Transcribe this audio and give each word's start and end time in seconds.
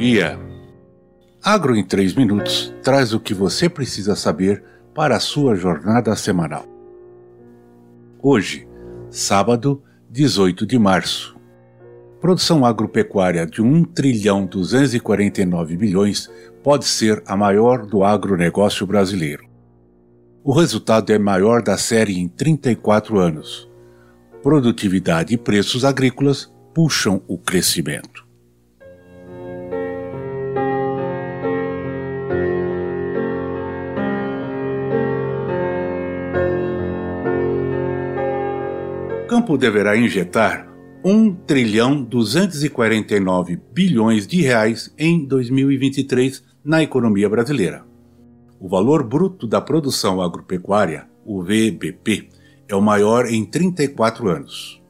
dia. 0.00 0.40
Agro 1.42 1.76
em 1.76 1.84
3 1.84 2.14
minutos 2.14 2.74
traz 2.82 3.12
o 3.12 3.20
que 3.20 3.34
você 3.34 3.68
precisa 3.68 4.16
saber 4.16 4.64
para 4.94 5.16
a 5.16 5.20
sua 5.20 5.54
jornada 5.54 6.16
semanal. 6.16 6.64
Hoje, 8.22 8.66
sábado, 9.10 9.82
18 10.08 10.66
de 10.66 10.78
março. 10.78 11.36
Produção 12.18 12.64
agropecuária 12.64 13.46
de 13.46 13.60
1 13.60 13.84
trilhão 13.84 14.46
249 14.46 15.76
bilhões 15.76 16.30
pode 16.62 16.86
ser 16.86 17.22
a 17.26 17.36
maior 17.36 17.84
do 17.84 18.02
agronegócio 18.02 18.86
brasileiro. 18.86 19.44
O 20.42 20.54
resultado 20.54 21.12
é 21.12 21.18
maior 21.18 21.62
da 21.62 21.76
série 21.76 22.18
em 22.18 22.26
34 22.26 23.18
anos. 23.18 23.70
Produtividade 24.42 25.34
e 25.34 25.36
preços 25.36 25.84
agrícolas 25.84 26.50
puxam 26.72 27.22
o 27.28 27.36
crescimento. 27.36 28.29
Campo 39.50 39.58
deverá 39.58 39.96
injetar 39.96 40.68
1 41.04 41.34
trilhão 41.46 42.02
249 42.04 43.58
bilhões 43.72 44.26
de 44.26 44.42
reais 44.42 44.94
em 44.96 45.26
2023 45.26 46.44
na 46.64 46.82
economia 46.82 47.28
brasileira. 47.28 47.84
O 48.60 48.68
valor 48.68 49.02
bruto 49.02 49.46
da 49.48 49.60
produção 49.60 50.20
agropecuária, 50.20 51.08
o 51.24 51.42
VBP, 51.42 52.28
é 52.68 52.76
o 52.76 52.82
maior 52.82 53.26
em 53.26 53.44
34 53.44 54.28
anos. 54.28 54.80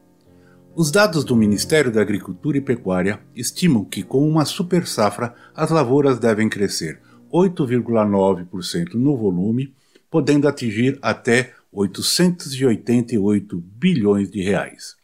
Os 0.74 0.90
dados 0.90 1.24
do 1.24 1.36
Ministério 1.36 1.90
da 1.90 2.02
Agricultura 2.02 2.58
e 2.58 2.60
Pecuária 2.60 3.20
estimam 3.34 3.84
que, 3.84 4.02
com 4.02 4.28
uma 4.28 4.44
super 4.44 4.86
safra, 4.86 5.34
as 5.54 5.70
lavouras 5.70 6.18
devem 6.18 6.48
crescer 6.48 7.00
8,9% 7.32 8.94
no 8.94 9.16
volume, 9.16 9.72
podendo 10.10 10.48
atingir 10.48 10.98
até 11.00 11.52
888 11.72 13.56
bilhões 13.58 14.30
de 14.30 14.42
reais. 14.42 14.96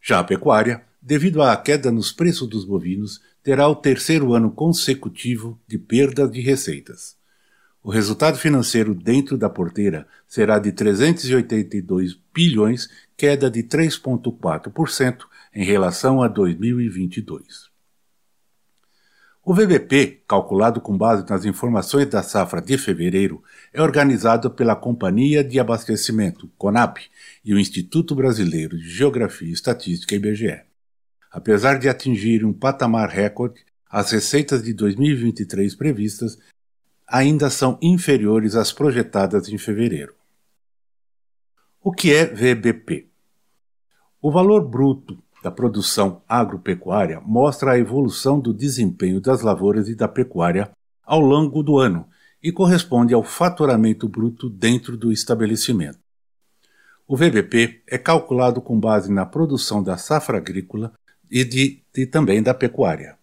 Já 0.00 0.20
a 0.20 0.24
pecuária, 0.24 0.82
devido 1.00 1.42
à 1.42 1.56
queda 1.56 1.90
nos 1.90 2.12
preços 2.12 2.48
dos 2.48 2.64
bovinos, 2.64 3.20
terá 3.42 3.68
o 3.68 3.74
terceiro 3.74 4.34
ano 4.34 4.50
consecutivo 4.50 5.60
de 5.66 5.78
perdas 5.78 6.30
de 6.30 6.40
receitas. 6.40 7.16
O 7.82 7.90
resultado 7.90 8.38
financeiro 8.38 8.94
dentro 8.94 9.36
da 9.36 9.50
porteira 9.50 10.06
será 10.28 10.58
de 10.60 10.70
382 10.70 12.16
bilhões, 12.32 12.88
queda 13.16 13.50
de 13.50 13.64
3,4% 13.64 15.24
em 15.54 15.64
relação 15.64 16.22
a 16.22 16.28
2022. 16.28 17.71
O 19.44 19.52
VBP, 19.52 20.22
calculado 20.28 20.80
com 20.80 20.96
base 20.96 21.28
nas 21.28 21.44
informações 21.44 22.06
da 22.06 22.22
safra 22.22 22.62
de 22.62 22.78
fevereiro, 22.78 23.42
é 23.72 23.82
organizado 23.82 24.48
pela 24.48 24.76
Companhia 24.76 25.42
de 25.42 25.58
Abastecimento, 25.58 26.48
CONAB, 26.56 26.98
e 27.44 27.52
o 27.52 27.58
Instituto 27.58 28.14
Brasileiro 28.14 28.78
de 28.78 28.88
Geografia 28.88 29.48
e 29.48 29.52
Estatística, 29.52 30.14
IBGE. 30.14 30.60
Apesar 31.28 31.80
de 31.80 31.88
atingir 31.88 32.44
um 32.44 32.52
patamar 32.52 33.08
recorde, 33.08 33.64
as 33.90 34.12
receitas 34.12 34.62
de 34.62 34.72
2023 34.72 35.74
previstas 35.74 36.38
ainda 37.04 37.50
são 37.50 37.76
inferiores 37.82 38.54
às 38.54 38.72
projetadas 38.72 39.48
em 39.48 39.58
fevereiro. 39.58 40.14
O 41.82 41.90
que 41.90 42.14
é 42.14 42.26
VBP? 42.26 43.08
O 44.20 44.30
valor 44.30 44.64
bruto 44.68 45.20
da 45.42 45.50
produção 45.50 46.22
agropecuária 46.28 47.20
mostra 47.20 47.72
a 47.72 47.78
evolução 47.78 48.38
do 48.38 48.54
desempenho 48.54 49.20
das 49.20 49.42
lavouras 49.42 49.88
e 49.88 49.94
da 49.94 50.06
pecuária 50.06 50.70
ao 51.04 51.20
longo 51.20 51.62
do 51.62 51.78
ano 51.78 52.06
e 52.42 52.52
corresponde 52.52 53.12
ao 53.12 53.22
faturamento 53.22 54.08
bruto 54.08 54.48
dentro 54.48 54.96
do 54.96 55.12
estabelecimento. 55.12 55.98
O 57.06 57.16
VBP 57.16 57.82
é 57.86 57.98
calculado 57.98 58.60
com 58.60 58.78
base 58.78 59.12
na 59.12 59.26
produção 59.26 59.82
da 59.82 59.96
safra 59.96 60.38
agrícola 60.38 60.92
e, 61.30 61.44
de, 61.44 61.82
e 61.96 62.06
também 62.06 62.42
da 62.42 62.54
pecuária, 62.54 63.16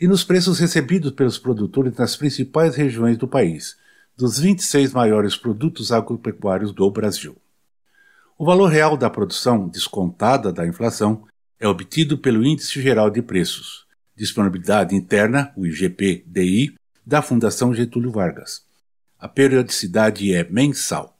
e 0.00 0.06
nos 0.06 0.24
preços 0.24 0.58
recebidos 0.58 1.12
pelos 1.12 1.38
produtores 1.38 1.96
nas 1.96 2.16
principais 2.16 2.76
regiões 2.76 3.16
do 3.16 3.28
país, 3.28 3.76
dos 4.16 4.38
26 4.38 4.92
maiores 4.92 5.36
produtos 5.36 5.92
agropecuários 5.92 6.72
do 6.72 6.90
Brasil. 6.90 7.36
O 8.38 8.44
valor 8.44 8.66
real 8.66 8.96
da 8.96 9.08
produção, 9.08 9.68
descontada 9.68 10.52
da 10.52 10.66
inflação, 10.66 11.24
é 11.58 11.66
obtido 11.66 12.18
pelo 12.18 12.44
Índice 12.44 12.80
Geral 12.80 13.10
de 13.10 13.22
Preços, 13.22 13.86
Disponibilidade 14.14 14.94
Interna, 14.94 15.52
o 15.56 15.66
IGP-DI, 15.66 16.74
da 17.04 17.22
Fundação 17.22 17.72
Getúlio 17.74 18.10
Vargas. 18.10 18.64
A 19.18 19.28
periodicidade 19.28 20.34
é 20.34 20.44
mensal. 20.44 21.16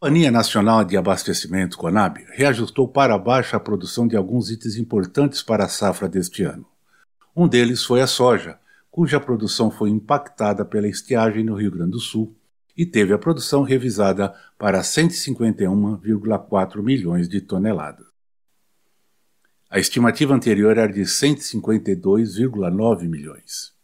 A 0.00 0.06
Companhia 0.06 0.30
Nacional 0.30 0.82
de 0.82 0.96
Abastecimento, 0.96 1.76
CONAB, 1.76 2.24
reajustou 2.32 2.88
para 2.88 3.18
baixo 3.18 3.54
a 3.54 3.60
produção 3.60 4.08
de 4.08 4.16
alguns 4.16 4.50
itens 4.50 4.76
importantes 4.76 5.42
para 5.42 5.64
a 5.64 5.68
safra 5.68 6.08
deste 6.08 6.42
ano. 6.42 6.66
Um 7.36 7.46
deles 7.46 7.84
foi 7.84 8.00
a 8.00 8.06
soja, 8.06 8.58
cuja 8.90 9.20
produção 9.20 9.70
foi 9.70 9.90
impactada 9.90 10.64
pela 10.64 10.88
estiagem 10.88 11.44
no 11.44 11.54
Rio 11.54 11.70
Grande 11.70 11.92
do 11.92 12.00
Sul 12.00 12.34
e 12.80 12.86
teve 12.86 13.12
a 13.12 13.18
produção 13.18 13.62
revisada 13.62 14.34
para 14.56 14.80
151,4 14.80 16.82
milhões 16.82 17.28
de 17.28 17.42
toneladas. 17.42 18.06
A 19.68 19.78
estimativa 19.78 20.32
anterior 20.32 20.78
era 20.78 20.90
de 20.90 21.02
152,9 21.02 23.06
milhões. 23.06 23.74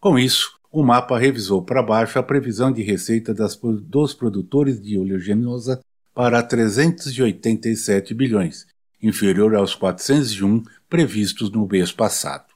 Com 0.00 0.18
isso, 0.18 0.58
o 0.70 0.82
mapa 0.82 1.18
revisou 1.18 1.62
para 1.62 1.82
baixo 1.82 2.18
a 2.18 2.22
previsão 2.22 2.72
de 2.72 2.80
receita 2.80 3.34
das, 3.34 3.54
dos 3.54 4.14
produtores 4.14 4.80
de 4.80 4.96
oleaginosa 4.96 5.82
para 6.14 6.42
387 6.42 8.14
bilhões, 8.14 8.66
inferior 9.02 9.54
aos 9.54 9.74
401 9.74 10.62
previstos 10.88 11.52
no 11.52 11.68
mês 11.68 11.92
passado. 11.92 12.51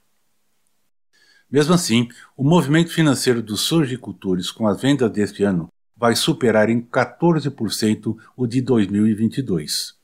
Mesmo 1.49 1.73
assim, 1.73 2.09
o 2.35 2.43
movimento 2.43 2.91
financeiro 2.91 3.41
dos 3.41 3.61
sojicultores 3.61 4.51
com 4.51 4.67
as 4.67 4.81
vendas 4.81 5.09
deste 5.11 5.43
ano 5.43 5.71
vai 5.95 6.15
superar 6.15 6.69
em 6.69 6.81
14% 6.81 8.15
o 8.35 8.45
de 8.45 8.61
2022. 8.61 9.95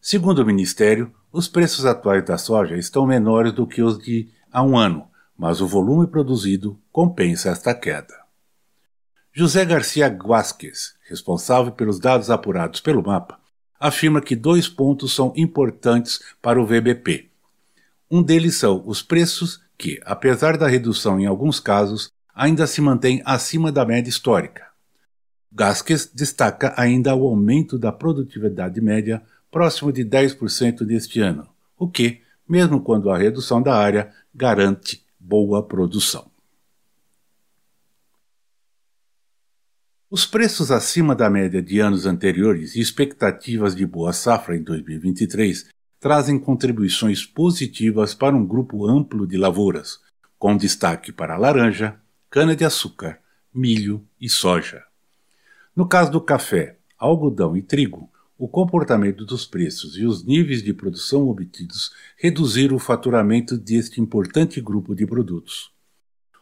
Segundo 0.00 0.40
o 0.40 0.46
Ministério, 0.46 1.14
os 1.32 1.48
preços 1.48 1.86
atuais 1.86 2.24
da 2.24 2.36
soja 2.36 2.76
estão 2.76 3.06
menores 3.06 3.52
do 3.52 3.66
que 3.66 3.82
os 3.82 3.98
de 3.98 4.28
há 4.52 4.62
um 4.62 4.76
ano, 4.76 5.08
mas 5.36 5.60
o 5.60 5.66
volume 5.66 6.06
produzido 6.06 6.78
compensa 6.92 7.50
esta 7.50 7.74
queda. 7.74 8.14
José 9.32 9.64
Garcia 9.64 10.06
Guasques, 10.08 10.94
responsável 11.08 11.72
pelos 11.72 11.98
dados 11.98 12.30
apurados 12.30 12.80
pelo 12.80 13.02
mapa, 13.02 13.40
afirma 13.80 14.20
que 14.20 14.36
dois 14.36 14.68
pontos 14.68 15.14
são 15.14 15.32
importantes 15.36 16.20
para 16.42 16.60
o 16.60 16.66
VBP. 16.66 17.30
Um 18.10 18.22
deles 18.22 18.56
são 18.56 18.82
os 18.86 19.02
preços 19.02 19.63
que, 19.76 20.00
apesar 20.04 20.56
da 20.56 20.66
redução 20.66 21.18
em 21.20 21.26
alguns 21.26 21.60
casos, 21.60 22.10
ainda 22.34 22.66
se 22.66 22.80
mantém 22.80 23.22
acima 23.24 23.70
da 23.70 23.84
média 23.84 24.10
histórica. 24.10 24.66
Gasques 25.52 26.10
destaca 26.12 26.74
ainda 26.76 27.14
o 27.14 27.26
aumento 27.26 27.78
da 27.78 27.92
produtividade 27.92 28.80
média 28.80 29.22
próximo 29.50 29.92
de 29.92 30.04
10% 30.04 30.84
deste 30.84 31.20
ano, 31.20 31.48
o 31.78 31.88
que, 31.88 32.22
mesmo 32.48 32.80
quando 32.80 33.08
a 33.08 33.16
redução 33.16 33.62
da 33.62 33.76
área, 33.76 34.12
garante 34.34 35.04
boa 35.18 35.62
produção. 35.62 36.28
Os 40.10 40.26
preços 40.26 40.70
acima 40.70 41.14
da 41.14 41.28
média 41.30 41.62
de 41.62 41.80
anos 41.80 42.06
anteriores 42.06 42.76
e 42.76 42.80
expectativas 42.80 43.74
de 43.74 43.86
boa 43.86 44.12
safra 44.12 44.56
em 44.56 44.62
2023 44.62 45.68
trazem 46.04 46.38
contribuições 46.38 47.24
positivas 47.24 48.12
para 48.12 48.36
um 48.36 48.44
grupo 48.44 48.86
amplo 48.86 49.26
de 49.26 49.38
lavouras, 49.38 50.00
com 50.38 50.54
destaque 50.54 51.10
para 51.10 51.38
laranja, 51.38 51.98
cana-de-açúcar, 52.28 53.18
milho 53.54 54.06
e 54.20 54.28
soja. 54.28 54.84
No 55.74 55.88
caso 55.88 56.12
do 56.12 56.20
café, 56.20 56.76
algodão 56.98 57.56
e 57.56 57.62
trigo, 57.62 58.10
o 58.36 58.46
comportamento 58.46 59.24
dos 59.24 59.46
preços 59.46 59.96
e 59.96 60.04
os 60.04 60.22
níveis 60.22 60.62
de 60.62 60.74
produção 60.74 61.26
obtidos 61.26 61.90
reduziram 62.18 62.76
o 62.76 62.78
faturamento 62.78 63.56
deste 63.56 63.98
importante 63.98 64.60
grupo 64.60 64.94
de 64.94 65.06
produtos. 65.06 65.72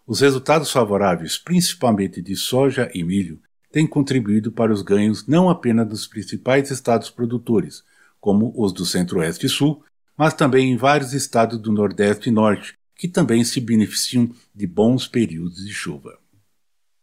Os 0.05 0.23
resultados 0.23 0.73
favoráveis, 0.73 1.39
principalmente 1.39 2.21
de 2.21 2.35
soja 2.35 2.91
e 2.93 3.05
milho, 3.05 3.39
têm 3.71 3.87
contribuído 3.87 4.51
para 4.51 4.73
os 4.73 4.83
ganhos 4.83 5.25
não 5.29 5.49
apenas 5.49 5.89
dos 5.89 6.05
principais 6.09 6.69
estados 6.73 7.11
produtores, 7.11 7.85
como 8.23 8.55
os 8.57 8.73
do 8.73 8.87
Centro-Oeste 8.87 9.47
e 9.47 9.49
Sul, 9.49 9.83
mas 10.17 10.33
também 10.33 10.71
em 10.71 10.77
vários 10.77 11.13
estados 11.13 11.59
do 11.59 11.73
Nordeste 11.73 12.29
e 12.29 12.33
Norte, 12.33 12.75
que 12.95 13.09
também 13.09 13.43
se 13.43 13.61
beneficiam 13.61 14.31
de 14.55 14.65
bons 14.65 15.09
períodos 15.09 15.67
de 15.67 15.73
chuva. 15.73 16.17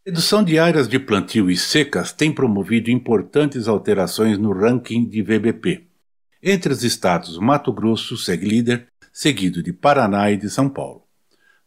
Redução 0.06 0.42
de 0.42 0.58
áreas 0.58 0.88
de 0.88 0.98
plantio 0.98 1.52
e 1.52 1.58
secas 1.58 2.14
tem 2.14 2.32
promovido 2.32 2.90
importantes 2.90 3.68
alterações 3.68 4.38
no 4.38 4.54
ranking 4.54 5.04
de 5.06 5.22
VBP. 5.22 5.88
Entre 6.42 6.72
os 6.72 6.86
estados, 6.86 7.38
Mato 7.38 7.74
Grosso 7.74 8.16
segue 8.16 8.48
líder, 8.48 8.88
seguido 9.12 9.62
de 9.62 9.74
Paraná 9.74 10.32
e 10.32 10.38
de 10.38 10.50
São 10.50 10.70
Paulo. 10.70 11.04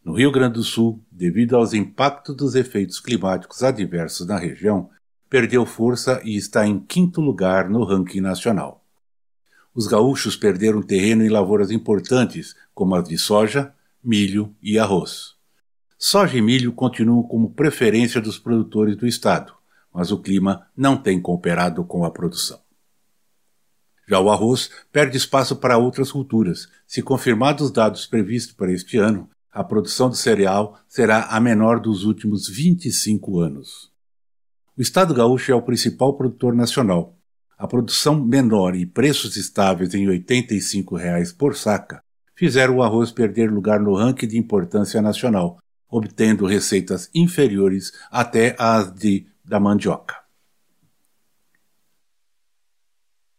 No 0.03 0.15
Rio 0.15 0.33
Grande 0.33 0.55
do 0.55 0.65
Sul, 0.65 1.05
devido 1.13 1.57
aos 1.57 1.75
impactos 1.75 2.35
dos 2.35 2.55
efeitos 2.55 2.99
climáticos 3.01 3.63
adversos 3.63 4.27
na 4.27 4.39
região, 4.39 4.89
perdeu 5.29 5.67
força 5.67 6.23
e 6.25 6.37
está 6.37 6.67
em 6.67 6.81
quinto 6.81 7.21
lugar 7.21 7.69
no 7.69 7.85
ranking 7.85 8.23
nacional. 8.23 8.82
Os 9.75 9.87
gaúchos 9.87 10.37
perderam 10.37 10.83
terreno 10.83 11.25
em 11.25 11.29
lavouras 11.29 11.71
importantes, 11.71 12.55
como 12.75 12.95
as 12.95 13.09
de 13.09 13.17
soja, 13.17 13.75
milho 14.03 14.55
e 14.63 14.79
arroz. 14.79 15.35
Soja 15.99 16.37
e 16.37 16.43
milho 16.43 16.73
continuam 16.73 17.23
como 17.23 17.55
preferência 17.55 18.21
dos 18.21 18.39
produtores 18.39 18.97
do 18.97 19.07
estado, 19.07 19.55
mas 19.93 20.11
o 20.11 20.19
clima 20.19 20.67
não 20.77 20.97
tem 20.97 21.21
cooperado 21.21 21.85
com 21.85 22.05
a 22.05 22.11
produção. 22.11 22.61
Já 24.09 24.21
o 24.21 24.31
arroz 24.31 24.69
perde 24.91 25.17
espaço 25.17 25.57
para 25.57 25.79
outras 25.79 26.13
culturas. 26.13 26.69
Se 26.87 27.01
confirmados 27.01 27.67
os 27.67 27.71
dados 27.71 28.05
previstos 28.05 28.53
para 28.55 28.73
este 28.73 28.99
ano, 28.99 29.31
a 29.51 29.63
produção 29.63 30.11
de 30.11 30.19
cereal 30.19 30.79
será 30.89 31.27
a 31.27 31.41
menor 31.41 31.79
dos 31.81 32.05
últimos 32.05 32.49
25 32.49 33.41
anos. 33.41 33.93
O 34.77 34.83
estado 34.83 35.15
gaúcho 35.15 35.53
é 35.53 35.55
o 35.55 35.63
principal 35.63 36.15
produtor 36.15 36.55
nacional. 36.55 37.17
A 37.63 37.69
produção 37.69 38.21
menor 38.21 38.75
e 38.75 38.85
preços 38.85 39.37
estáveis 39.37 39.95
em 39.95 40.09
85 40.09 40.97
reais 40.97 41.33
por 41.33 41.55
saca 41.55 42.03
fizeram 42.35 42.79
o 42.79 42.83
arroz 42.83 43.13
perder 43.13 43.53
lugar 43.53 43.79
no 43.79 43.95
ranking 43.95 44.27
de 44.27 44.37
importância 44.37 45.01
nacional, 45.01 45.61
obtendo 45.89 46.45
receitas 46.45 47.09
inferiores 47.15 47.93
até 48.11 48.57
às 48.59 48.91
de, 48.91 49.29
da 49.45 49.61
mandioca. 49.61 50.17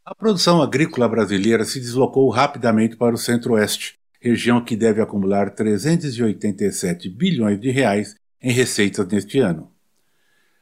A 0.06 0.16
produção 0.16 0.62
agrícola 0.62 1.10
brasileira 1.10 1.66
se 1.66 1.82
deslocou 1.82 2.30
rapidamente 2.30 2.96
para 2.96 3.14
o 3.14 3.18
centro-oeste, 3.18 4.00
região 4.22 4.64
que 4.64 4.78
deve 4.78 5.02
acumular 5.02 5.50
387 5.50 7.10
bilhões 7.10 7.60
de 7.60 7.72
reais 7.72 8.16
em 8.42 8.54
receitas 8.54 9.06
neste 9.06 9.40
ano. 9.40 9.70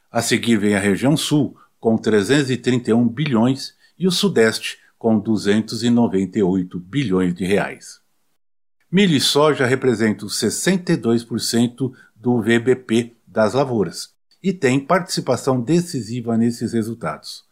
A 0.09 0.19
seguir 0.19 0.57
vem 0.57 0.73
a 0.73 0.79
região 0.79 1.15
sul, 1.15 1.55
com 1.81 1.97
331 1.97 3.09
bilhões, 3.09 3.73
e 3.97 4.07
o 4.07 4.11
sudeste, 4.11 4.79
com 4.97 5.17
298 5.17 6.79
bilhões 6.79 7.33
de 7.33 7.43
reais. 7.43 7.99
Milho 8.89 9.15
e 9.15 9.19
soja 9.19 9.65
representam 9.65 10.27
62% 10.27 11.91
do 12.15 12.39
VBP 12.39 13.15
das 13.25 13.53
lavouras 13.53 14.13
e 14.43 14.53
têm 14.53 14.79
participação 14.79 15.59
decisiva 15.59 16.37
nesses 16.37 16.73
resultados. 16.73 17.43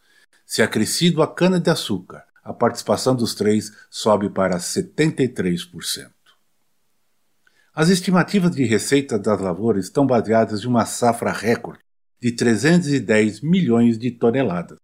Se 0.46 0.62
acrescido 0.62 1.22
a 1.22 1.34
cana-de-açúcar, 1.34 2.22
a 2.44 2.52
participação 2.52 3.16
dos 3.16 3.34
três 3.34 3.72
sobe 3.90 4.30
para 4.30 4.58
73%. 4.58 6.10
As 7.74 7.88
estimativas 7.88 8.54
de 8.54 8.64
receita 8.64 9.18
das 9.18 9.40
lavouras 9.40 9.86
estão 9.86 10.06
baseadas 10.06 10.62
em 10.62 10.66
uma 10.66 10.84
safra 10.84 11.32
recorde 11.32 11.89
de 12.20 12.32
310 12.32 13.40
milhões 13.40 13.98
de 13.98 14.10
toneladas. 14.10 14.78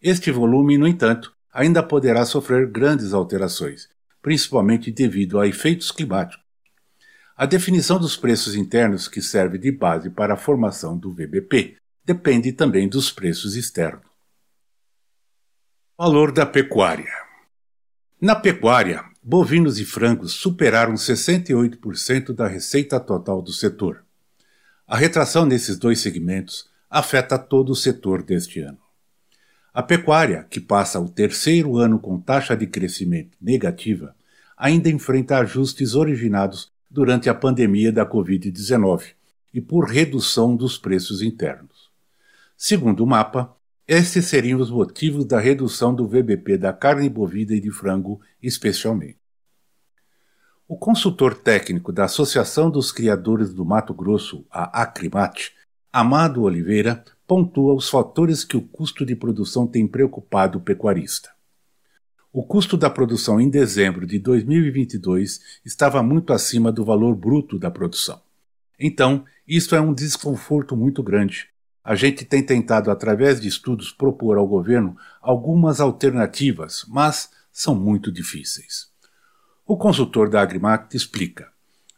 Este 0.00 0.30
volume, 0.30 0.76
no 0.76 0.86
entanto, 0.86 1.32
ainda 1.52 1.82
poderá 1.82 2.24
sofrer 2.24 2.70
grandes 2.70 3.12
alterações, 3.12 3.88
principalmente 4.20 4.90
devido 4.90 5.38
a 5.40 5.46
efeitos 5.46 5.90
climáticos. 5.90 6.42
A 7.36 7.46
definição 7.46 7.98
dos 7.98 8.16
preços 8.16 8.54
internos, 8.54 9.08
que 9.08 9.22
serve 9.22 9.58
de 9.58 9.72
base 9.72 10.10
para 10.10 10.34
a 10.34 10.36
formação 10.36 10.96
do 10.96 11.12
VBP, 11.12 11.76
depende 12.04 12.52
também 12.52 12.88
dos 12.88 13.10
preços 13.10 13.56
externos. 13.56 14.06
Valor 15.96 16.32
da 16.32 16.44
pecuária. 16.44 17.12
Na 18.20 18.34
pecuária, 18.36 19.04
bovinos 19.22 19.78
e 19.78 19.84
frangos 19.84 20.32
superaram 20.32 20.94
68% 20.94 22.32
da 22.32 22.46
receita 22.46 22.98
total 23.00 23.40
do 23.40 23.52
setor. 23.52 24.04
A 24.92 24.96
retração 24.98 25.46
nesses 25.46 25.78
dois 25.78 26.00
segmentos 26.00 26.68
afeta 26.90 27.38
todo 27.38 27.72
o 27.72 27.74
setor 27.74 28.22
deste 28.22 28.60
ano. 28.60 28.76
A 29.72 29.82
pecuária, 29.82 30.46
que 30.50 30.60
passa 30.60 31.00
o 31.00 31.08
terceiro 31.08 31.78
ano 31.78 31.98
com 31.98 32.20
taxa 32.20 32.54
de 32.54 32.66
crescimento 32.66 33.38
negativa, 33.40 34.14
ainda 34.54 34.90
enfrenta 34.90 35.38
ajustes 35.38 35.94
originados 35.94 36.70
durante 36.90 37.30
a 37.30 37.34
pandemia 37.34 37.90
da 37.90 38.04
Covid-19 38.04 39.14
e 39.54 39.62
por 39.62 39.88
redução 39.88 40.54
dos 40.54 40.76
preços 40.76 41.22
internos. 41.22 41.90
Segundo 42.54 43.02
o 43.02 43.06
mapa, 43.06 43.56
estes 43.88 44.26
seriam 44.26 44.60
os 44.60 44.70
motivos 44.70 45.24
da 45.24 45.40
redução 45.40 45.94
do 45.94 46.06
VBP 46.06 46.58
da 46.58 46.70
carne 46.70 47.08
bovina 47.08 47.54
e 47.54 47.60
de 47.60 47.70
frango, 47.70 48.20
especialmente. 48.42 49.21
O 50.68 50.76
consultor 50.76 51.34
técnico 51.34 51.92
da 51.92 52.04
Associação 52.04 52.70
dos 52.70 52.92
Criadores 52.92 53.52
do 53.52 53.64
Mato 53.64 53.92
Grosso, 53.92 54.46
a 54.50 54.82
Acrimate, 54.82 55.52
Amado 55.92 56.42
Oliveira, 56.42 57.04
pontua 57.26 57.74
os 57.74 57.90
fatores 57.90 58.44
que 58.44 58.56
o 58.56 58.62
custo 58.62 59.04
de 59.04 59.16
produção 59.16 59.66
tem 59.66 59.86
preocupado 59.86 60.58
o 60.58 60.60
pecuarista. 60.60 61.30
O 62.32 62.42
custo 62.42 62.76
da 62.76 62.88
produção 62.88 63.40
em 63.40 63.50
dezembro 63.50 64.06
de 64.06 64.18
2022 64.18 65.40
estava 65.64 66.02
muito 66.02 66.32
acima 66.32 66.72
do 66.72 66.84
valor 66.84 67.14
bruto 67.14 67.58
da 67.58 67.70
produção. 67.70 68.22
Então, 68.78 69.24
isso 69.46 69.74
é 69.74 69.80
um 69.80 69.92
desconforto 69.92 70.76
muito 70.76 71.02
grande. 71.02 71.48
A 71.84 71.94
gente 71.96 72.24
tem 72.24 72.42
tentado, 72.42 72.90
através 72.90 73.40
de 73.40 73.48
estudos, 73.48 73.90
propor 73.90 74.38
ao 74.38 74.46
governo 74.46 74.96
algumas 75.20 75.80
alternativas, 75.80 76.86
mas 76.88 77.30
são 77.50 77.74
muito 77.74 78.10
difíceis. 78.10 78.91
O 79.64 79.76
consultor 79.76 80.28
da 80.28 80.42
Agrimac 80.42 80.96
explica: 80.96 81.48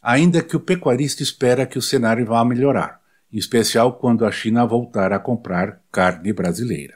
ainda 0.03 0.43
que 0.43 0.55
o 0.55 0.61
pecuarista 0.61 1.23
espera 1.23 1.67
que 1.67 1.79
o 1.79 1.83
cenário 1.83 2.27
vá 2.27 2.45
melhorar, 2.45 3.01
em 3.33 3.39
especial 3.39 3.95
quando 3.95 4.27
a 4.27 4.31
China 4.31 4.67
voltar 4.67 5.13
a 5.13 5.19
comprar 5.19 5.81
carne 5.91 6.33
brasileira. 6.33 6.95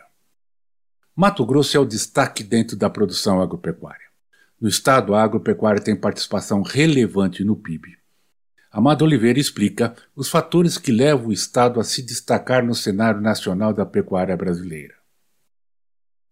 Mato 1.16 1.44
Grosso 1.44 1.76
é 1.76 1.80
o 1.80 1.86
destaque 1.86 2.44
dentro 2.44 2.76
da 2.76 2.90
produção 2.90 3.40
agropecuária. 3.40 4.06
No 4.60 4.68
estado, 4.68 5.14
a 5.14 5.22
agropecuária 5.22 5.80
tem 5.80 5.96
participação 5.96 6.62
relevante 6.62 7.42
no 7.42 7.56
PIB. 7.56 7.96
Amado 8.70 9.02
Oliveira 9.02 9.40
explica 9.40 9.96
os 10.14 10.28
fatores 10.28 10.76
que 10.76 10.92
levam 10.92 11.28
o 11.28 11.32
estado 11.32 11.80
a 11.80 11.84
se 11.84 12.02
destacar 12.02 12.62
no 12.62 12.74
cenário 12.74 13.20
nacional 13.20 13.72
da 13.72 13.86
pecuária 13.86 14.36
brasileira. 14.36 14.97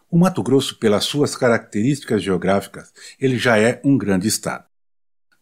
O 0.09 0.17
Mato 0.17 0.43
Grosso, 0.43 0.79
pelas 0.79 1.05
suas 1.05 1.35
características 1.35 2.23
geográficas, 2.23 2.93
ele 3.21 3.37
já 3.37 3.59
é 3.59 3.81
um 3.85 3.99
grande 3.99 4.29
estado. 4.29 4.65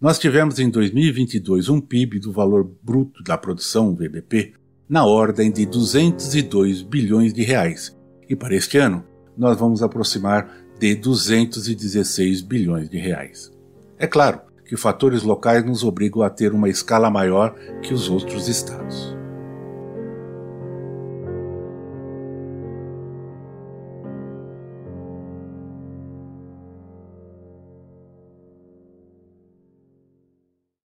Nós 0.01 0.19
tivemos 0.19 0.59
em 0.59 0.71
2022 0.71 1.69
um 1.69 1.81
PIB 1.81 2.19
do 2.19 2.33
valor 2.33 2.65
bruto 2.83 3.23
da 3.23 3.37
produção, 3.37 3.95
VBP, 3.95 4.55
na 4.89 5.05
ordem 5.05 5.53
de 5.53 5.67
202 5.67 6.83
bilhões 6.83 7.33
de 7.33 7.43
reais, 7.43 7.97
e 8.29 8.35
para 8.35 8.55
este 8.55 8.79
ano 8.79 9.05
nós 9.37 9.59
vamos 9.59 9.83
aproximar 9.83 10.51
de 10.79 10.95
216 10.95 12.41
bilhões 12.41 12.89
de 12.89 12.99
reais. 12.99 13.53
É 13.99 14.07
claro 14.07 14.41
que 14.67 14.77
fatores 14.77 15.23
locais 15.23 15.65
nos 15.65 15.85
obrigam 15.85 16.23
a 16.23 16.31
ter 16.31 16.53
uma 16.53 16.69
escala 16.69 17.11
maior 17.11 17.55
que 17.83 17.93
os 17.93 18.09
outros 18.09 18.49
estados. 18.49 19.14